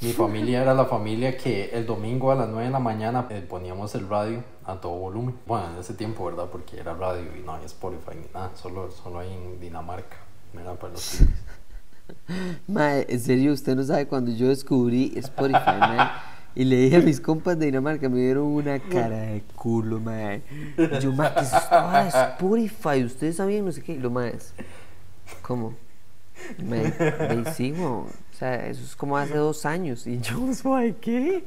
Mi 0.01 0.11
familia 0.13 0.61
era 0.61 0.73
la 0.73 0.85
familia 0.85 1.37
que 1.37 1.69
el 1.71 1.85
domingo 1.85 2.31
a 2.31 2.35
las 2.35 2.49
9 2.49 2.65
de 2.65 2.71
la 2.71 2.79
mañana 2.79 3.27
eh, 3.29 3.45
poníamos 3.47 3.95
el 3.95 4.09
radio 4.09 4.43
a 4.65 4.75
todo 4.75 4.93
volumen. 4.93 5.35
Bueno, 5.45 5.73
en 5.73 5.79
ese 5.79 5.93
tiempo, 5.93 6.25
¿verdad? 6.25 6.47
Porque 6.51 6.79
era 6.79 6.93
radio 6.93 7.35
y 7.35 7.43
no 7.43 7.55
hay 7.55 7.65
Spotify 7.65 8.15
ni 8.15 8.27
nada, 8.33 8.51
solo, 8.55 8.91
solo 8.91 9.19
hay 9.19 9.33
en 9.33 9.59
Dinamarca. 9.59 10.17
Era 10.53 10.73
para 10.73 10.93
los 10.93 11.19
Mae, 12.67 13.05
en 13.09 13.19
serio, 13.19 13.53
usted 13.53 13.75
no 13.75 13.83
sabe 13.83 14.07
cuando 14.07 14.31
yo 14.31 14.47
descubrí 14.47 15.13
Spotify, 15.15 15.77
mae. 15.79 16.09
Y 16.55 16.63
le 16.63 16.75
dije 16.77 16.97
a 16.97 17.01
mis 17.01 17.21
compas 17.21 17.57
de 17.59 17.67
Dinamarca, 17.67 18.09
me 18.09 18.19
dieron 18.19 18.45
una 18.45 18.79
cara 18.79 19.17
de 19.17 19.43
culo, 19.55 19.99
mae. 19.99 20.41
Y 20.77 20.99
yo, 20.99 21.11
mae, 21.11 21.33
¿qué 21.33 21.41
es? 21.41 22.15
Spotify, 22.15 23.03
ustedes 23.05 23.35
sabían 23.35 23.65
no 23.65 23.71
sé 23.71 23.81
qué. 23.81 23.93
Y 23.93 23.99
lo 23.99 24.09
más, 24.09 24.53
¿cómo? 25.41 25.75
Me, 26.63 26.93
me 27.35 27.53
sigo. 27.53 28.07
O 28.33 28.37
sea, 28.37 28.67
eso 28.67 28.83
es 28.83 28.95
como 28.95 29.17
hace 29.17 29.35
dos 29.35 29.65
años. 29.65 30.05
Y 30.05 30.19
yo, 30.19 30.47
¿qué? 31.01 31.43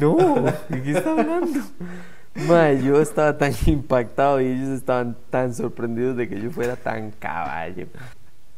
No, 0.00 0.16
¿de 0.68 0.82
qué 0.82 0.92
está 0.92 1.10
hablando? 1.12 1.60
Mae, 2.34 2.82
yo 2.82 3.00
estaba 3.00 3.38
tan 3.38 3.52
impactado 3.66 4.40
y 4.40 4.46
ellos 4.46 4.70
estaban 4.70 5.16
tan 5.30 5.54
sorprendidos 5.54 6.16
de 6.16 6.28
que 6.28 6.40
yo 6.40 6.50
fuera 6.50 6.76
tan 6.76 7.12
caballo. 7.12 7.86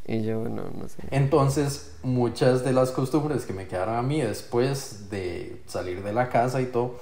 Y 0.06 0.22
yo, 0.22 0.44
no, 0.44 0.64
no 0.70 0.88
sé. 0.88 1.02
Entonces, 1.10 1.96
muchas 2.02 2.64
de 2.64 2.72
las 2.72 2.92
costumbres 2.92 3.44
que 3.44 3.52
me 3.52 3.66
quedaron 3.66 3.96
a 3.96 4.02
mí 4.02 4.20
después 4.20 5.10
de 5.10 5.62
salir 5.66 6.02
de 6.04 6.12
la 6.12 6.28
casa 6.28 6.60
y 6.60 6.66
todo, 6.66 7.00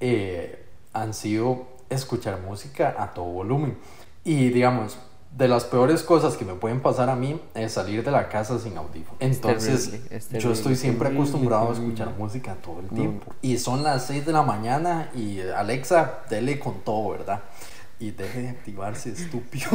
eh, 0.00 0.64
han 0.92 1.12
sido 1.12 1.66
escuchar 1.90 2.40
música 2.40 2.94
a 2.98 3.12
todo 3.12 3.26
volumen. 3.26 3.76
Y 4.24 4.48
digamos, 4.48 4.98
de 5.36 5.46
las 5.46 5.64
peores 5.64 6.02
cosas 6.02 6.36
que 6.36 6.44
me 6.44 6.54
pueden 6.54 6.80
pasar 6.80 7.10
a 7.10 7.16
mí 7.16 7.40
es 7.54 7.72
salir 7.72 8.02
de 8.02 8.10
la 8.10 8.28
casa 8.28 8.58
sin 8.58 8.76
audífono. 8.78 9.18
Entonces, 9.20 10.00
yo 10.32 10.52
estoy 10.52 10.74
siempre 10.74 11.08
acostumbrado 11.08 11.70
a 11.70 11.72
escuchar 11.74 12.14
música 12.18 12.56
todo 12.62 12.80
el 12.80 12.88
tiempo. 12.88 13.32
Y 13.42 13.58
son 13.58 13.82
las 13.82 14.06
6 14.06 14.24
de 14.24 14.32
la 14.32 14.42
mañana 14.42 15.10
y 15.14 15.40
Alexa, 15.40 16.20
dele 16.30 16.58
con 16.58 16.80
todo, 16.80 17.10
¿verdad? 17.10 17.42
Y 18.00 18.12
deje 18.12 18.42
de 18.42 18.48
activarse, 18.50 19.10
estúpido. 19.10 19.70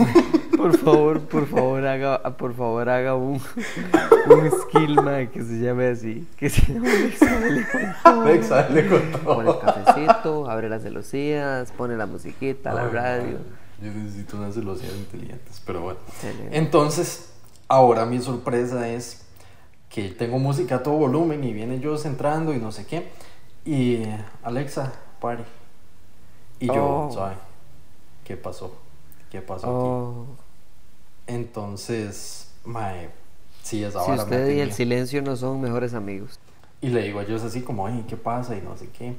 Por 0.55 0.77
favor, 0.77 1.19
por 1.27 1.45
favor, 1.45 1.85
haga, 1.85 2.21
por 2.37 2.55
favor, 2.55 2.87
haga 2.87 3.15
un, 3.15 3.33
un 4.29 4.51
skill, 4.61 4.95
man, 4.95 5.27
que 5.27 5.43
se 5.43 5.59
llame 5.59 5.87
así. 5.89 6.25
Que 6.37 6.49
se 6.49 6.61
llame 6.73 7.09
Alexa, 8.05 8.63
dele 8.63 8.87
con 8.87 9.11
todo. 9.11 9.35
Pone 9.35 9.49
el 9.49 9.59
cafecito, 9.59 10.49
abre 10.49 10.69
las 10.69 10.83
celosías, 10.83 11.71
pone 11.73 11.97
la 11.97 12.05
musiquita, 12.05 12.73
la 12.73 12.87
radio. 12.87 13.39
Yo 13.81 13.91
necesito 13.91 14.37
unas 14.37 14.53
celosías 14.53 14.93
inteligentes, 14.93 15.61
pero 15.65 15.81
bueno. 15.81 15.99
Entonces, 16.51 17.33
ahora 17.67 18.05
mi 18.05 18.21
sorpresa 18.21 18.87
es 18.87 19.25
que 19.89 20.09
tengo 20.09 20.39
música 20.39 20.75
a 20.75 20.83
todo 20.83 20.95
volumen 20.95 21.43
y 21.43 21.51
viene 21.51 21.81
yo 21.81 21.97
entrando 22.05 22.53
y 22.53 22.57
no 22.57 22.71
sé 22.71 22.85
qué. 22.85 23.11
Y 23.65 24.03
Alexa, 24.43 24.93
party. 25.19 25.43
Y 26.61 26.67
yo, 26.67 27.09
oh. 27.09 27.11
¿sabes? 27.13 27.37
¿Qué 28.23 28.37
pasó? 28.37 28.75
¿Qué 29.29 29.41
pasó 29.41 29.67
aquí? 29.67 29.75
Oh. 29.75 30.25
Entonces, 31.27 32.51
mae, 32.65 33.09
sí, 33.61 33.83
esa 33.83 34.03
si 34.05 34.11
usted 34.11 34.55
y 34.55 34.59
el 34.59 34.73
silencio 34.73 35.21
no 35.21 35.35
son 35.35 35.61
mejores 35.61 35.93
amigos. 35.93 36.39
Y 36.81 36.89
le 36.89 37.03
digo 37.03 37.19
a 37.19 37.23
ellos 37.23 37.43
así 37.43 37.61
como, 37.61 37.87
ay, 37.87 38.05
¿qué 38.07 38.17
pasa? 38.17 38.55
Y 38.55 38.61
no 38.61 38.77
sé 38.77 38.89
qué. 38.89 39.15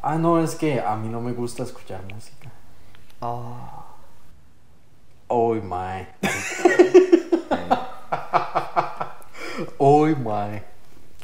Ah, 0.00 0.16
no, 0.16 0.42
es 0.42 0.54
que 0.54 0.80
a 0.80 0.96
mí 0.96 1.08
no 1.08 1.20
me 1.20 1.32
gusta 1.32 1.64
escuchar 1.64 2.02
música. 2.12 2.52
Oh. 3.20 3.84
Uy, 5.28 5.60
mae. 5.60 6.08
Uy, 9.78 10.14
mae. 10.14 10.62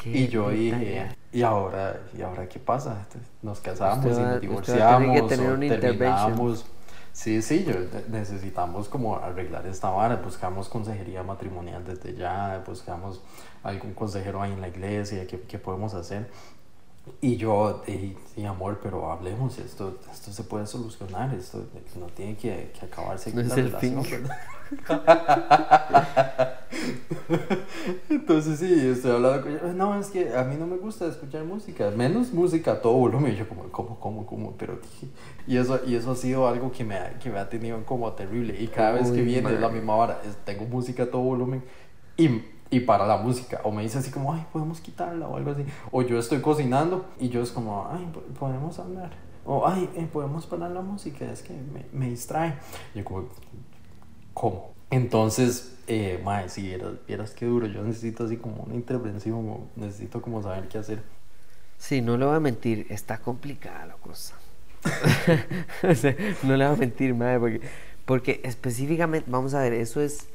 Y 0.05 0.29
yo 0.29 0.51
dije, 0.51 1.17
¿y 1.33 1.43
ahora, 1.43 2.01
¿y 2.17 2.23
ahora 2.23 2.49
qué 2.49 2.59
pasa? 2.59 3.07
Nos 3.43 3.61
casamos 3.61 4.05
y 4.05 4.21
nos 4.21 4.41
divorciamos. 4.41 5.23
Que 5.23 5.37
tener 5.37 5.53
una 5.53 5.81
terminamos. 5.81 6.67
Sí, 7.15 7.43
sí, 7.43 7.65
yo, 7.65 7.75
necesitamos 8.09 8.89
como 8.89 9.17
arreglar 9.17 9.65
esta 9.69 9.89
vara, 9.91 10.17
buscamos 10.17 10.69
consejería 10.69 11.23
matrimonial 11.23 11.85
desde 11.85 12.13
ya, 12.17 12.61
buscamos 12.67 13.23
algún 13.63 13.95
consejero 13.95 14.43
ahí 14.43 14.51
en 14.53 14.61
la 14.61 14.67
iglesia, 14.67 15.25
¿qué, 15.25 15.41
qué 15.43 15.59
podemos 15.61 15.95
hacer? 15.95 16.29
Y 17.21 17.37
yo 17.37 17.83
dije, 17.87 18.17
sí, 18.35 18.47
amor, 18.47 18.81
pero 18.83 19.11
hablemos, 19.11 19.59
esto, 19.59 19.99
esto 20.11 20.33
se 20.33 20.43
puede 20.43 20.67
solucionar, 20.67 21.35
esto 21.35 21.63
no 22.01 22.07
tiene 22.07 22.35
que, 22.37 22.73
que 22.79 22.87
acabarse 22.87 23.35
no 23.35 23.43
la 23.43 23.55
relación, 23.55 24.03
Entonces 28.09 28.59
sí, 28.59 28.89
estoy 28.89 29.11
hablando 29.13 29.43
con 29.43 29.53
ella, 29.53 29.75
no, 29.75 29.99
es 29.99 30.07
que 30.09 30.35
a 30.35 30.45
mí 30.45 30.57
no 30.57 30.67
me 30.67 30.79
gusta 30.79 31.07
escuchar 31.07 31.45
música, 31.45 31.91
menos 31.91 32.33
música 32.33 32.73
a 32.73 32.81
todo 32.81 32.95
volumen, 32.95 33.35
y 33.35 33.37
yo 33.37 33.47
como, 33.49 33.65
¿cómo, 33.65 34.01
cómo, 34.01 34.25
cómo? 34.25 34.55
Pero 34.59 34.79
y 35.47 35.59
eso, 35.59 35.81
y 35.87 35.97
eso 35.97 36.13
ha 36.13 36.17
sido 36.17 36.49
algo 36.49 36.73
que 36.73 36.85
me, 36.85 36.95
ha, 36.97 37.19
que 37.19 37.29
me 37.29 37.39
ha 37.39 37.51
tenido 37.51 37.85
como 37.85 38.11
terrible, 38.13 38.57
y 38.59 38.69
cada 38.69 38.93
vez 38.93 39.11
que 39.11 39.21
viene 39.21 39.53
es 39.53 39.61
la 39.61 39.69
misma 39.69 39.97
hora, 39.97 40.23
tengo 40.45 40.65
música 40.65 41.03
a 41.03 41.11
todo 41.11 41.21
volumen, 41.21 41.63
y 42.17 42.54
y 42.75 42.81
para 42.81 43.07
la 43.07 43.17
música. 43.17 43.61
O 43.63 43.71
me 43.71 43.83
dice 43.83 43.99
así 43.99 44.11
como, 44.11 44.33
ay, 44.33 44.45
podemos 44.53 44.81
quitarla 44.81 45.29
o 45.29 45.37
algo 45.37 45.53
así. 45.53 45.65
O 45.93 46.03
yo 46.03 46.19
estoy 46.19 46.41
cocinando 46.41 47.07
y 47.21 47.29
yo 47.29 47.41
es 47.41 47.53
como, 47.53 47.89
ay, 47.89 48.07
podemos 48.39 48.79
hablar. 48.81 49.13
O, 49.45 49.67
ay, 49.67 49.89
eh, 49.95 50.09
podemos 50.13 50.47
parar 50.47 50.73
la 50.73 50.81
música, 50.81 51.31
es 51.31 51.43
que 51.43 51.53
me, 51.53 51.87
me 51.93 52.11
distrae. 52.11 52.55
Y 52.95 52.99
yo 52.99 53.05
como, 53.05 53.29
¿cómo? 54.33 54.75
Entonces, 54.91 55.77
eh, 55.87 56.21
mae, 56.25 56.49
si 56.49 56.63
vieras, 57.07 57.31
qué 57.31 57.47
duro, 57.47 57.67
yo 57.67 57.83
necesito 57.83 58.25
así 58.25 58.39
como 58.39 58.65
una 58.65 58.75
intervención, 58.75 59.69
necesito 59.77 60.21
como 60.21 60.43
saber 60.43 60.67
qué 60.67 60.79
hacer. 60.79 61.03
Sí, 61.79 62.01
no 62.01 62.17
le 62.17 62.25
voy 62.25 62.37
a 62.37 62.41
mentir, 62.41 62.87
está 62.91 63.19
complicada 63.19 63.87
la 63.87 63.95
cosa. 63.95 64.35
no 66.43 66.57
le 66.57 66.67
voy 66.67 66.75
a 66.75 66.79
mentir, 66.79 67.15
madre, 67.15 67.39
porque, 67.39 67.61
porque 68.05 68.41
específicamente, 68.43 69.31
vamos 69.31 69.55
a 69.55 69.61
ver, 69.61 69.75
eso 69.75 70.01
es 70.01 70.27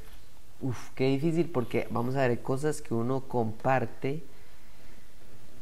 Uf, 0.62 0.90
qué 0.96 1.08
difícil 1.08 1.50
porque 1.50 1.88
vamos 1.90 2.16
a 2.16 2.22
ver, 2.22 2.32
hay 2.32 2.38
cosas 2.38 2.82
que 2.82 2.94
uno 2.94 3.22
comparte 3.22 4.24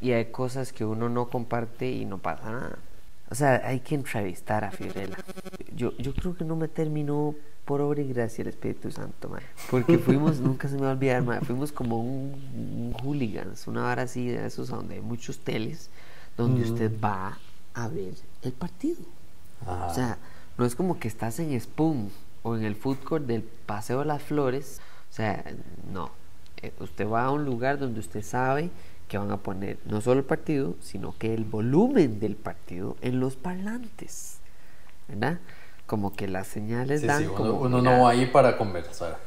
y 0.02 0.12
hay 0.12 0.26
cosas 0.26 0.74
que 0.74 0.86
uno 0.86 1.10
no 1.10 1.30
comparte 1.30 1.92
y 1.92 2.06
no 2.06 2.18
pasa 2.18 2.52
nada. 2.52 2.80
O 3.30 3.36
sea, 3.36 3.62
hay 3.66 3.82
que 3.82 3.96
entrevistar 3.96 4.64
a 4.64 4.72
Fiorella. 4.72 5.18
Yo, 5.76 5.92
yo 5.98 6.14
creo 6.14 6.36
que 6.36 6.46
no 6.46 6.56
me 6.56 6.68
terminó 6.68 7.36
por 7.66 7.82
obra 7.82 8.02
y 8.02 8.08
gracia 8.08 8.44
el 8.44 8.48
Espíritu 8.48 8.90
Santo, 8.92 9.28
man. 9.28 9.42
Porque 9.70 9.98
fuimos, 10.06 10.40
nunca 10.40 10.70
se 10.70 10.76
me 10.76 10.84
va 10.84 10.90
a 10.90 10.94
olvidar, 10.94 11.22
man, 11.24 11.42
fuimos 11.42 11.74
como 11.74 12.02
un, 12.02 12.94
hooligans, 13.04 13.68
una 13.68 13.92
hora 13.92 14.04
así 14.04 14.28
de 14.28 14.46
esos 14.46 14.70
donde 14.70 14.96
hay 14.96 15.02
muchos 15.02 15.40
teles, 15.40 15.90
donde 16.38 16.64
usted 16.64 16.92
va 17.04 17.38
a 17.74 17.88
ver 17.90 18.14
el 18.42 18.54
partido. 18.54 19.02
O 19.66 19.94
sea, 19.94 20.18
no 20.58 20.66
es 20.66 20.76
como 20.76 20.98
que 20.98 21.10
estás 21.10 21.40
en 21.40 21.60
Spoon 21.60 22.10
o 22.44 22.56
en 22.56 22.64
el 22.64 22.76
food 22.76 23.00
court 23.04 23.26
del 23.26 23.44
Paseo 23.44 24.00
de 24.00 24.06
las 24.06 24.24
Flores. 24.24 24.80
O 25.18 25.20
sea, 25.20 25.44
no. 25.92 26.12
Eh, 26.62 26.72
usted 26.80 27.10
va 27.10 27.26
a 27.26 27.32
un 27.32 27.44
lugar 27.44 27.80
donde 27.80 28.00
usted 28.00 28.22
sabe 28.22 28.70
que 29.08 29.18
van 29.18 29.32
a 29.32 29.38
poner 29.38 29.80
no 29.86 30.00
solo 30.00 30.20
el 30.20 30.28
partido, 30.28 30.76
sino 30.80 31.18
que 31.18 31.34
el 31.34 31.44
volumen 31.44 32.20
del 32.20 32.36
partido 32.36 32.98
en 33.02 33.20
los 33.20 33.36
parlantes. 33.36 34.38
¿Verdad? 35.08 35.40
Como 35.88 36.14
que 36.14 36.28
las 36.28 36.46
señales 36.46 37.02
dan 37.02 37.24
sí, 37.24 37.30
como. 37.30 37.54
Uno, 37.54 37.82
no 37.82 38.04
va 38.04 38.12
ahí 38.12 38.28
para 38.28 38.60
conversar. 38.60 39.18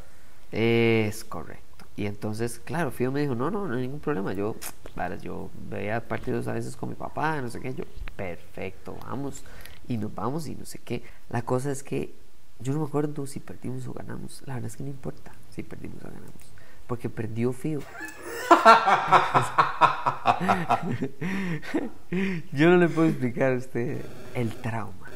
Es 0.52 1.24
correcto. 1.24 1.86
Y 1.96 2.06
entonces, 2.06 2.60
claro, 2.64 2.92
Fío 2.92 3.10
me 3.10 3.22
dijo, 3.22 3.34
no, 3.34 3.50
no, 3.50 3.66
no 3.66 3.74
hay 3.74 3.82
ningún 3.82 3.98
problema. 3.98 4.32
Yo, 4.32 4.54
para, 4.94 5.16
yo 5.16 5.50
veía 5.68 6.06
partidos 6.06 6.46
a 6.46 6.52
veces 6.52 6.76
con 6.76 6.88
mi 6.88 6.94
papá, 6.94 7.40
no 7.40 7.50
sé 7.50 7.58
qué. 7.58 7.74
Yo, 7.74 7.82
perfecto, 8.14 8.96
vamos. 9.02 9.42
Y 9.88 9.96
nos 9.96 10.14
vamos 10.14 10.46
y 10.46 10.54
no 10.54 10.64
sé 10.66 10.78
qué. 10.78 11.02
La 11.30 11.42
cosa 11.42 11.72
es 11.72 11.82
que 11.82 12.14
yo 12.60 12.72
no 12.74 12.78
me 12.78 12.86
acuerdo 12.86 13.26
si 13.26 13.40
perdimos 13.40 13.88
o 13.88 13.92
ganamos. 13.92 14.44
La 14.46 14.54
verdad 14.54 14.68
es 14.70 14.76
que 14.76 14.84
no 14.84 14.90
importa 14.90 15.32
si 15.50 15.62
perdimos 15.62 16.02
o 16.02 16.08
ganamos. 16.08 16.34
Porque 16.86 17.08
perdió 17.08 17.52
Fío. 17.52 17.80
yo 22.52 22.70
no 22.70 22.78
le 22.78 22.88
puedo 22.88 23.06
explicar 23.08 23.52
a 23.52 23.56
usted 23.56 24.04
el 24.34 24.52
trauma, 24.56 25.08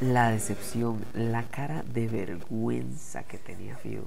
la 0.00 0.30
decepción, 0.30 1.04
la 1.14 1.44
cara 1.44 1.84
de 1.84 2.08
vergüenza 2.08 3.22
que 3.22 3.38
tenía 3.38 3.76
Fío, 3.76 4.02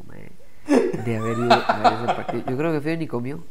de 0.68 1.18
haber 1.18 1.38
ido 1.38 1.54
a 1.54 1.80
ver 1.80 1.94
ese 1.94 2.06
partido. 2.14 2.44
Yo 2.50 2.58
creo 2.58 2.74
que 2.74 2.82
Fío 2.82 2.98
ni 2.98 3.08
comió. 3.08 3.42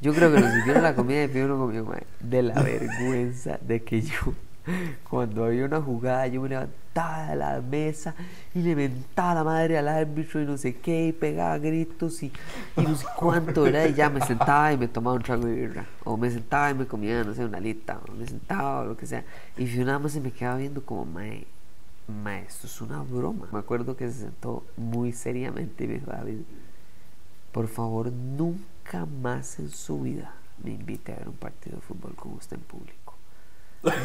Yo 0.00 0.12
creo 0.12 0.34
que 0.34 0.40
nos 0.40 0.52
sirvieron 0.52 0.82
la 0.82 0.94
comida 0.94 1.20
de 1.20 1.28
Fío 1.28 1.48
no 1.48 1.56
comió, 1.56 1.90
de 2.20 2.42
la 2.42 2.62
vergüenza 2.62 3.58
de 3.62 3.82
que 3.82 4.02
yo 4.02 4.34
cuando 5.08 5.44
había 5.44 5.64
una 5.64 5.80
jugada, 5.80 6.26
yo 6.26 6.40
me 6.40 6.48
levantaba 6.48 7.26
de 7.28 7.36
la 7.36 7.60
mesa 7.60 8.14
y 8.54 8.62
le 8.62 8.74
mentaba 8.74 9.34
la 9.34 9.44
madre 9.44 9.78
al 9.78 9.88
árbitro 9.88 10.40
y 10.40 10.46
no 10.46 10.56
sé 10.56 10.76
qué, 10.76 11.08
y 11.08 11.12
pegaba 11.12 11.58
gritos 11.58 12.22
y, 12.22 12.32
no 12.76 12.96
sé 12.96 13.06
cuánto, 13.16 13.66
era 13.66 13.86
Y 13.86 13.94
ya 13.94 14.08
me 14.08 14.20
sentaba 14.20 14.72
y 14.72 14.78
me 14.78 14.88
tomaba 14.88 15.16
un 15.16 15.22
trago 15.22 15.46
de 15.46 15.54
birra. 15.54 15.86
O 16.04 16.16
me 16.16 16.30
sentaba 16.30 16.70
y 16.70 16.74
me 16.74 16.86
comía, 16.86 17.22
no 17.24 17.34
sé, 17.34 17.44
una 17.44 17.60
lita, 17.60 18.00
o 18.08 18.12
me 18.12 18.26
sentaba 18.26 18.80
o 18.80 18.84
lo 18.86 18.96
que 18.96 19.06
sea. 19.06 19.24
Y 19.56 19.66
yo 19.66 19.84
nada 19.84 19.98
más 19.98 20.12
se 20.12 20.20
me 20.20 20.30
quedaba 20.30 20.56
viendo 20.56 20.84
como, 20.84 21.04
mae, 21.04 21.46
mae, 22.22 22.42
esto 22.42 22.66
es 22.66 22.80
una 22.80 23.02
broma. 23.02 23.48
Me 23.52 23.58
acuerdo 23.58 23.96
que 23.96 24.10
se 24.10 24.20
sentó 24.20 24.64
muy 24.76 25.12
seriamente 25.12 25.84
y 25.84 25.88
me 25.88 25.94
dijo, 25.94 26.10
David, 26.10 26.40
por 27.52 27.68
favor, 27.68 28.10
nunca 28.10 29.06
más 29.06 29.58
en 29.58 29.70
su 29.70 30.00
vida 30.00 30.34
me 30.62 30.70
invite 30.70 31.12
a 31.12 31.16
ver 31.16 31.28
un 31.28 31.36
partido 31.36 31.76
de 31.76 31.82
fútbol 31.82 32.14
con 32.14 32.32
usted 32.32 32.56
en 32.56 32.62
público. 32.62 33.03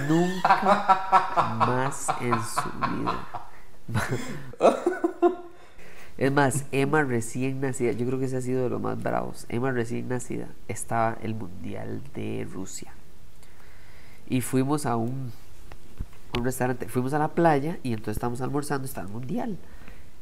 Nunca 0.07 1.55
más 1.57 2.07
en 2.21 2.33
su 2.41 2.69
vida. 2.89 3.27
Es 6.19 6.33
más, 6.33 6.65
Emma 6.73 7.03
recién 7.03 7.61
nacida, 7.61 7.93
yo 7.93 8.05
creo 8.05 8.19
que 8.19 8.25
ese 8.25 8.35
ha 8.35 8.41
sido 8.41 8.63
de 8.63 8.69
los 8.69 8.81
más 8.81 9.01
bravos. 9.01 9.45
Emma 9.47 9.71
recién 9.71 10.09
nacida 10.09 10.49
estaba 10.67 11.17
el 11.21 11.33
Mundial 11.33 12.01
de 12.13 12.45
Rusia. 12.51 12.91
Y 14.27 14.41
fuimos 14.41 14.85
a 14.85 14.97
un, 14.97 15.31
un 16.37 16.43
restaurante, 16.43 16.89
fuimos 16.89 17.13
a 17.13 17.19
la 17.19 17.29
playa 17.29 17.79
y 17.83 17.93
entonces 17.93 18.17
estábamos 18.17 18.41
almorzando, 18.41 18.85
está 18.85 18.99
el 18.99 19.07
Mundial. 19.07 19.57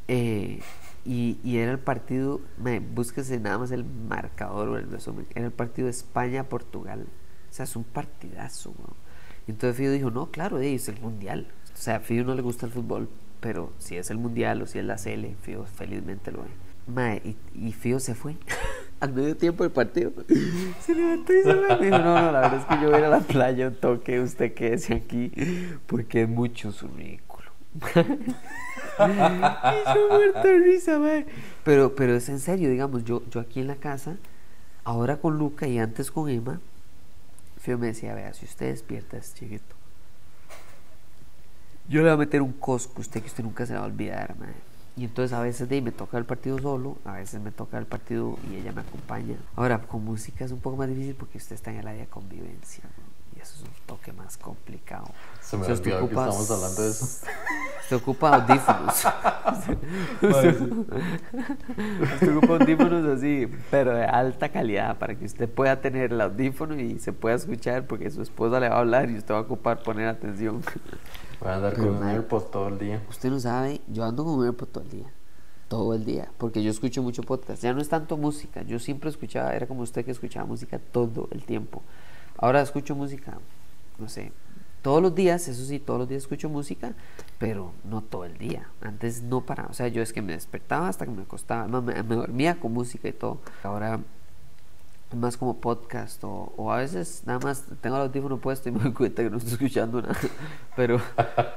Eh, 0.08 0.62
y, 1.04 1.40
y, 1.44 1.58
era 1.58 1.72
el 1.72 1.80
partido, 1.80 2.42
me, 2.58 2.80
búsquese 2.80 3.40
nada 3.40 3.58
más 3.58 3.72
el 3.72 3.84
marcador 3.84 4.70
o 4.70 4.78
el 4.78 4.92
resumen, 4.92 5.26
era 5.34 5.48
el 5.48 5.52
partido 5.52 5.90
España-Portugal. 5.90 7.08
O 7.50 7.54
sea, 7.54 7.64
es 7.64 7.76
un 7.76 7.84
partidazo. 7.84 8.72
Entonces 9.52 9.78
Fido 9.78 9.94
dijo, 9.94 10.12
no, 10.12 10.32
claro, 10.32 10.60
es 10.60 10.90
el 10.90 11.00
Mundial. 11.00 11.48
O 11.74 11.78
sea, 11.78 11.98
a 11.98 12.00
Fido 12.00 12.26
no 12.26 12.36
le 12.36 12.42
gusta 12.42 12.66
el 12.66 12.72
fútbol, 12.72 13.08
pero 13.40 13.72
si 13.78 13.96
es 13.96 14.10
el 14.10 14.18
mundial 14.18 14.62
o 14.62 14.66
si 14.66 14.80
es 14.80 14.86
la 14.86 14.96
CL, 14.96 15.36
Fío 15.42 15.64
felizmente 15.66 16.32
lo 16.32 16.42
ve. 16.42 16.50
Mae, 16.88 17.22
y, 17.54 17.68
y 17.68 18.00
se 18.00 18.16
fue 18.16 18.38
al 19.00 19.14
medio 19.14 19.36
tiempo 19.38 19.64
del 19.64 19.72
partido. 19.72 20.12
Se 20.82 20.96
levantó 20.96 21.34
y 21.34 21.44
se 21.44 21.54
fue. 21.54 21.78
Dijo, 21.86 21.98
no, 21.98 22.22
no, 22.22 22.32
la 22.32 22.42
verdad 22.42 22.60
es 22.60 22.66
que 22.66 22.76
yo 22.82 22.90
voy 22.90 22.96
a 22.96 23.00
ir 23.00 23.06
a 23.06 23.10
la 23.10 23.20
playa 23.20 23.68
un 23.68 23.76
toque, 23.76 24.20
usted 24.20 24.54
quédese 24.54 24.94
aquí, 24.96 25.32
porque 25.86 26.24
es 26.24 26.30
mucho 26.30 26.72
su 26.72 26.88
ridículo. 26.88 27.52
Pero, 31.64 31.96
pero 31.96 32.16
es 32.16 32.30
en 32.30 32.40
serio, 32.40 32.70
digamos, 32.70 33.06
yo, 33.06 33.22
yo 33.30 33.40
aquí 33.40 33.60
en 33.60 33.68
la 33.68 33.76
casa, 33.76 34.18
ahora 34.84 35.18
con 35.18 35.38
Luca 35.38 35.68
y 35.68 35.78
antes 35.78 36.10
con 36.10 36.30
Emma, 36.30 36.60
Fío 37.68 37.78
me 37.78 37.88
decía, 37.88 38.16
vea, 38.16 38.34
si 38.34 38.46
usted 38.46 38.68
despierta 38.68 39.18
es 39.18 39.34
chiquito 39.34 39.76
yo 41.90 42.00
le 42.00 42.06
voy 42.06 42.14
a 42.14 42.18
meter 42.18 42.42
un 42.42 42.54
cosco 42.54 43.02
usted 43.02 43.20
que 43.20 43.28
usted 43.28 43.44
nunca 43.44 43.66
se 43.66 43.74
va 43.74 43.82
a 43.82 43.86
olvidar, 43.86 44.38
madre. 44.40 44.54
Y 44.96 45.04
entonces 45.04 45.34
a 45.34 45.42
veces 45.42 45.68
de 45.68 45.82
me 45.82 45.92
toca 45.92 46.18
el 46.18 46.24
partido 46.24 46.58
solo, 46.60 46.98
a 47.04 47.14
veces 47.14 47.42
me 47.42 47.52
toca 47.52 47.78
el 47.78 47.86
partido 47.86 48.38
y 48.50 48.56
ella 48.56 48.72
me 48.72 48.82
acompaña. 48.82 49.36
Ahora, 49.58 49.80
con 49.82 50.06
música 50.06 50.46
es 50.46 50.52
un 50.52 50.62
poco 50.62 50.78
más 50.78 50.88
difícil 50.88 51.16
porque 51.16 51.40
usted 51.40 51.56
está 51.56 51.72
en 51.72 51.80
el 51.80 51.88
área 51.90 52.04
de 52.04 52.08
convivencia, 52.08 52.86
y 53.38 53.42
eso 53.42 53.56
es 53.56 53.62
un 53.62 53.70
toque 53.86 54.12
más 54.14 54.38
complicado. 54.38 55.06
Se 55.42 55.58
me 55.58 55.66
olvidó 55.66 56.00
que 56.00 56.16
estamos 56.16 56.52
hablando 56.52 56.82
de 56.82 56.90
eso. 56.90 57.06
Usted 57.82 57.96
ocupa 57.96 58.36
audífonos. 58.36 59.06
usted 62.14 62.36
ocupa 62.36 62.54
audífonos 62.56 63.18
así, 63.18 63.48
pero 63.72 63.96
de 63.96 64.04
alta 64.04 64.50
calidad, 64.50 64.98
para 64.98 65.16
que 65.16 65.24
usted 65.24 65.48
pueda 65.48 65.80
tener 65.80 66.12
el 66.12 66.20
audífono 66.20 66.76
y 66.76 67.00
se 67.00 67.14
pueda 67.14 67.36
escuchar, 67.36 67.88
porque 67.88 68.12
su 68.12 68.22
esposa 68.22 68.60
le 68.60 68.68
va 68.68 68.76
a 68.76 68.80
hablar 68.80 69.10
y 69.10 69.18
usted 69.18 69.34
va 69.34 69.38
a 69.38 69.42
ocupar 69.42 69.84
poner 69.84 70.08
atención. 70.08 70.62
Voy 71.40 71.50
a 71.50 71.56
andar 71.56 71.76
con 71.76 71.88
un 71.88 72.04
AirPod 72.04 72.44
todo 72.44 72.68
el 72.68 72.78
día. 72.78 73.02
Usted 73.10 73.30
no 73.30 73.40
sabe, 73.40 73.80
yo 73.88 74.04
ando 74.04 74.26
con 74.26 74.34
un 74.34 74.46
AirPod 74.46 74.68
todo 74.68 74.84
el 74.84 74.90
día. 74.90 75.14
Todo 75.70 75.94
el 75.94 76.04
día. 76.04 76.30
Porque 76.38 76.64
yo 76.64 76.72
escucho 76.72 77.02
mucho 77.04 77.24
podcast. 77.24 77.62
Ya 77.62 77.74
no 77.74 77.82
es 77.82 77.90
tanto 77.90 78.18
música. 78.18 78.64
Yo 78.64 78.80
siempre 78.80 79.10
escuchaba, 79.10 79.54
era 79.54 79.68
como 79.68 79.82
usted 79.82 80.04
que 80.04 80.12
escuchaba 80.12 80.46
música 80.46 80.80
todo 80.80 81.30
el 81.32 81.44
tiempo. 81.44 81.84
Ahora 82.38 82.62
escucho 82.62 82.96
música, 82.96 83.40
no 83.98 84.10
sé, 84.10 84.32
todos 84.82 85.02
los 85.02 85.16
días, 85.16 85.48
eso 85.48 85.66
sí, 85.66 85.80
todos 85.80 86.00
los 86.00 86.08
días 86.08 86.24
escucho 86.24 86.50
música, 86.50 86.94
pero 87.40 87.74
no 87.84 88.02
todo 88.02 88.26
el 88.26 88.38
día. 88.38 88.70
Antes 88.82 89.22
no 89.22 89.42
paraba, 89.42 89.70
o 89.70 89.74
sea, 89.74 89.88
yo 89.88 90.02
es 90.02 90.14
que 90.14 90.22
me 90.22 90.34
despertaba 90.34 90.88
hasta 90.88 91.06
que 91.06 91.12
me 91.12 91.24
acostaba, 91.24 91.68
me, 91.82 92.04
me 92.04 92.16
dormía 92.16 92.60
con 92.60 92.74
música 92.74 93.08
y 93.08 93.14
todo. 93.14 93.40
Ahora 93.64 94.00
más 95.16 95.38
como 95.38 95.60
podcast 95.62 96.22
o, 96.24 96.54
o, 96.58 96.72
a 96.72 96.78
veces 96.78 97.24
nada 97.26 97.40
más 97.40 97.66
tengo 97.82 97.96
el 97.96 98.04
audífono 98.04 98.38
puesto 98.40 98.68
y 98.68 98.74
me 98.74 98.80
doy 98.80 98.92
cuenta 98.92 99.24
que 99.24 99.30
no 99.30 99.38
estoy 99.38 99.54
escuchando 99.54 100.02
nada 100.02 100.18
pero 100.76 101.00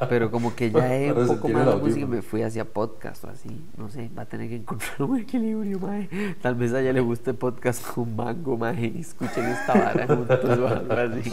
pero 0.09 0.31
como 0.31 0.55
que 0.55 0.71
ya 0.71 0.95
he 0.95 1.13
un 1.13 1.27
poco 1.27 1.49
más 1.49 1.67
de 1.67 1.77
música 1.77 2.01
y 2.01 2.07
me 2.07 2.23
fui 2.23 2.43
hacia 2.43 2.65
podcast 2.65 3.25
o 3.25 3.29
así 3.29 3.61
no 3.77 3.91
sé 3.91 4.09
va 4.17 4.23
a 4.23 4.27
tener 4.27 4.49
que 4.49 4.57
encontrar 4.57 5.03
un 5.03 5.19
equilibrio 5.19 5.81
mae. 5.81 6.09
tal 6.41 6.55
vez 6.55 6.73
a 6.73 6.81
ella 6.81 6.93
le 6.93 7.01
guste 7.01 7.35
podcast 7.35 7.85
con 7.87 8.15
mango 8.15 8.57
mae, 8.57 8.93
y 8.95 9.01
escuchen 9.01 9.45
esta 9.47 9.75
vara 9.75 10.07
juntos 10.07 10.59
o 10.59 10.69
algo 10.69 10.93
así 10.95 11.33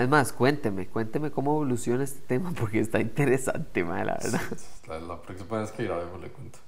Es 0.00 0.08
más, 0.08 0.32
cuénteme, 0.32 0.86
cuénteme 0.88 1.30
cómo 1.30 1.52
evoluciona 1.52 2.02
este 2.02 2.20
tema 2.20 2.52
porque 2.58 2.80
está 2.80 2.98
interesante, 2.98 3.84
mae, 3.84 4.04
la 4.04 4.14
verdad. 4.14 4.40
La, 4.88 4.98
la 4.98 5.22
próxima 5.22 5.60
vez 5.60 5.70
que 5.70 5.84
grabemos 5.84 6.20
le 6.20 6.28
cuento. 6.28 6.58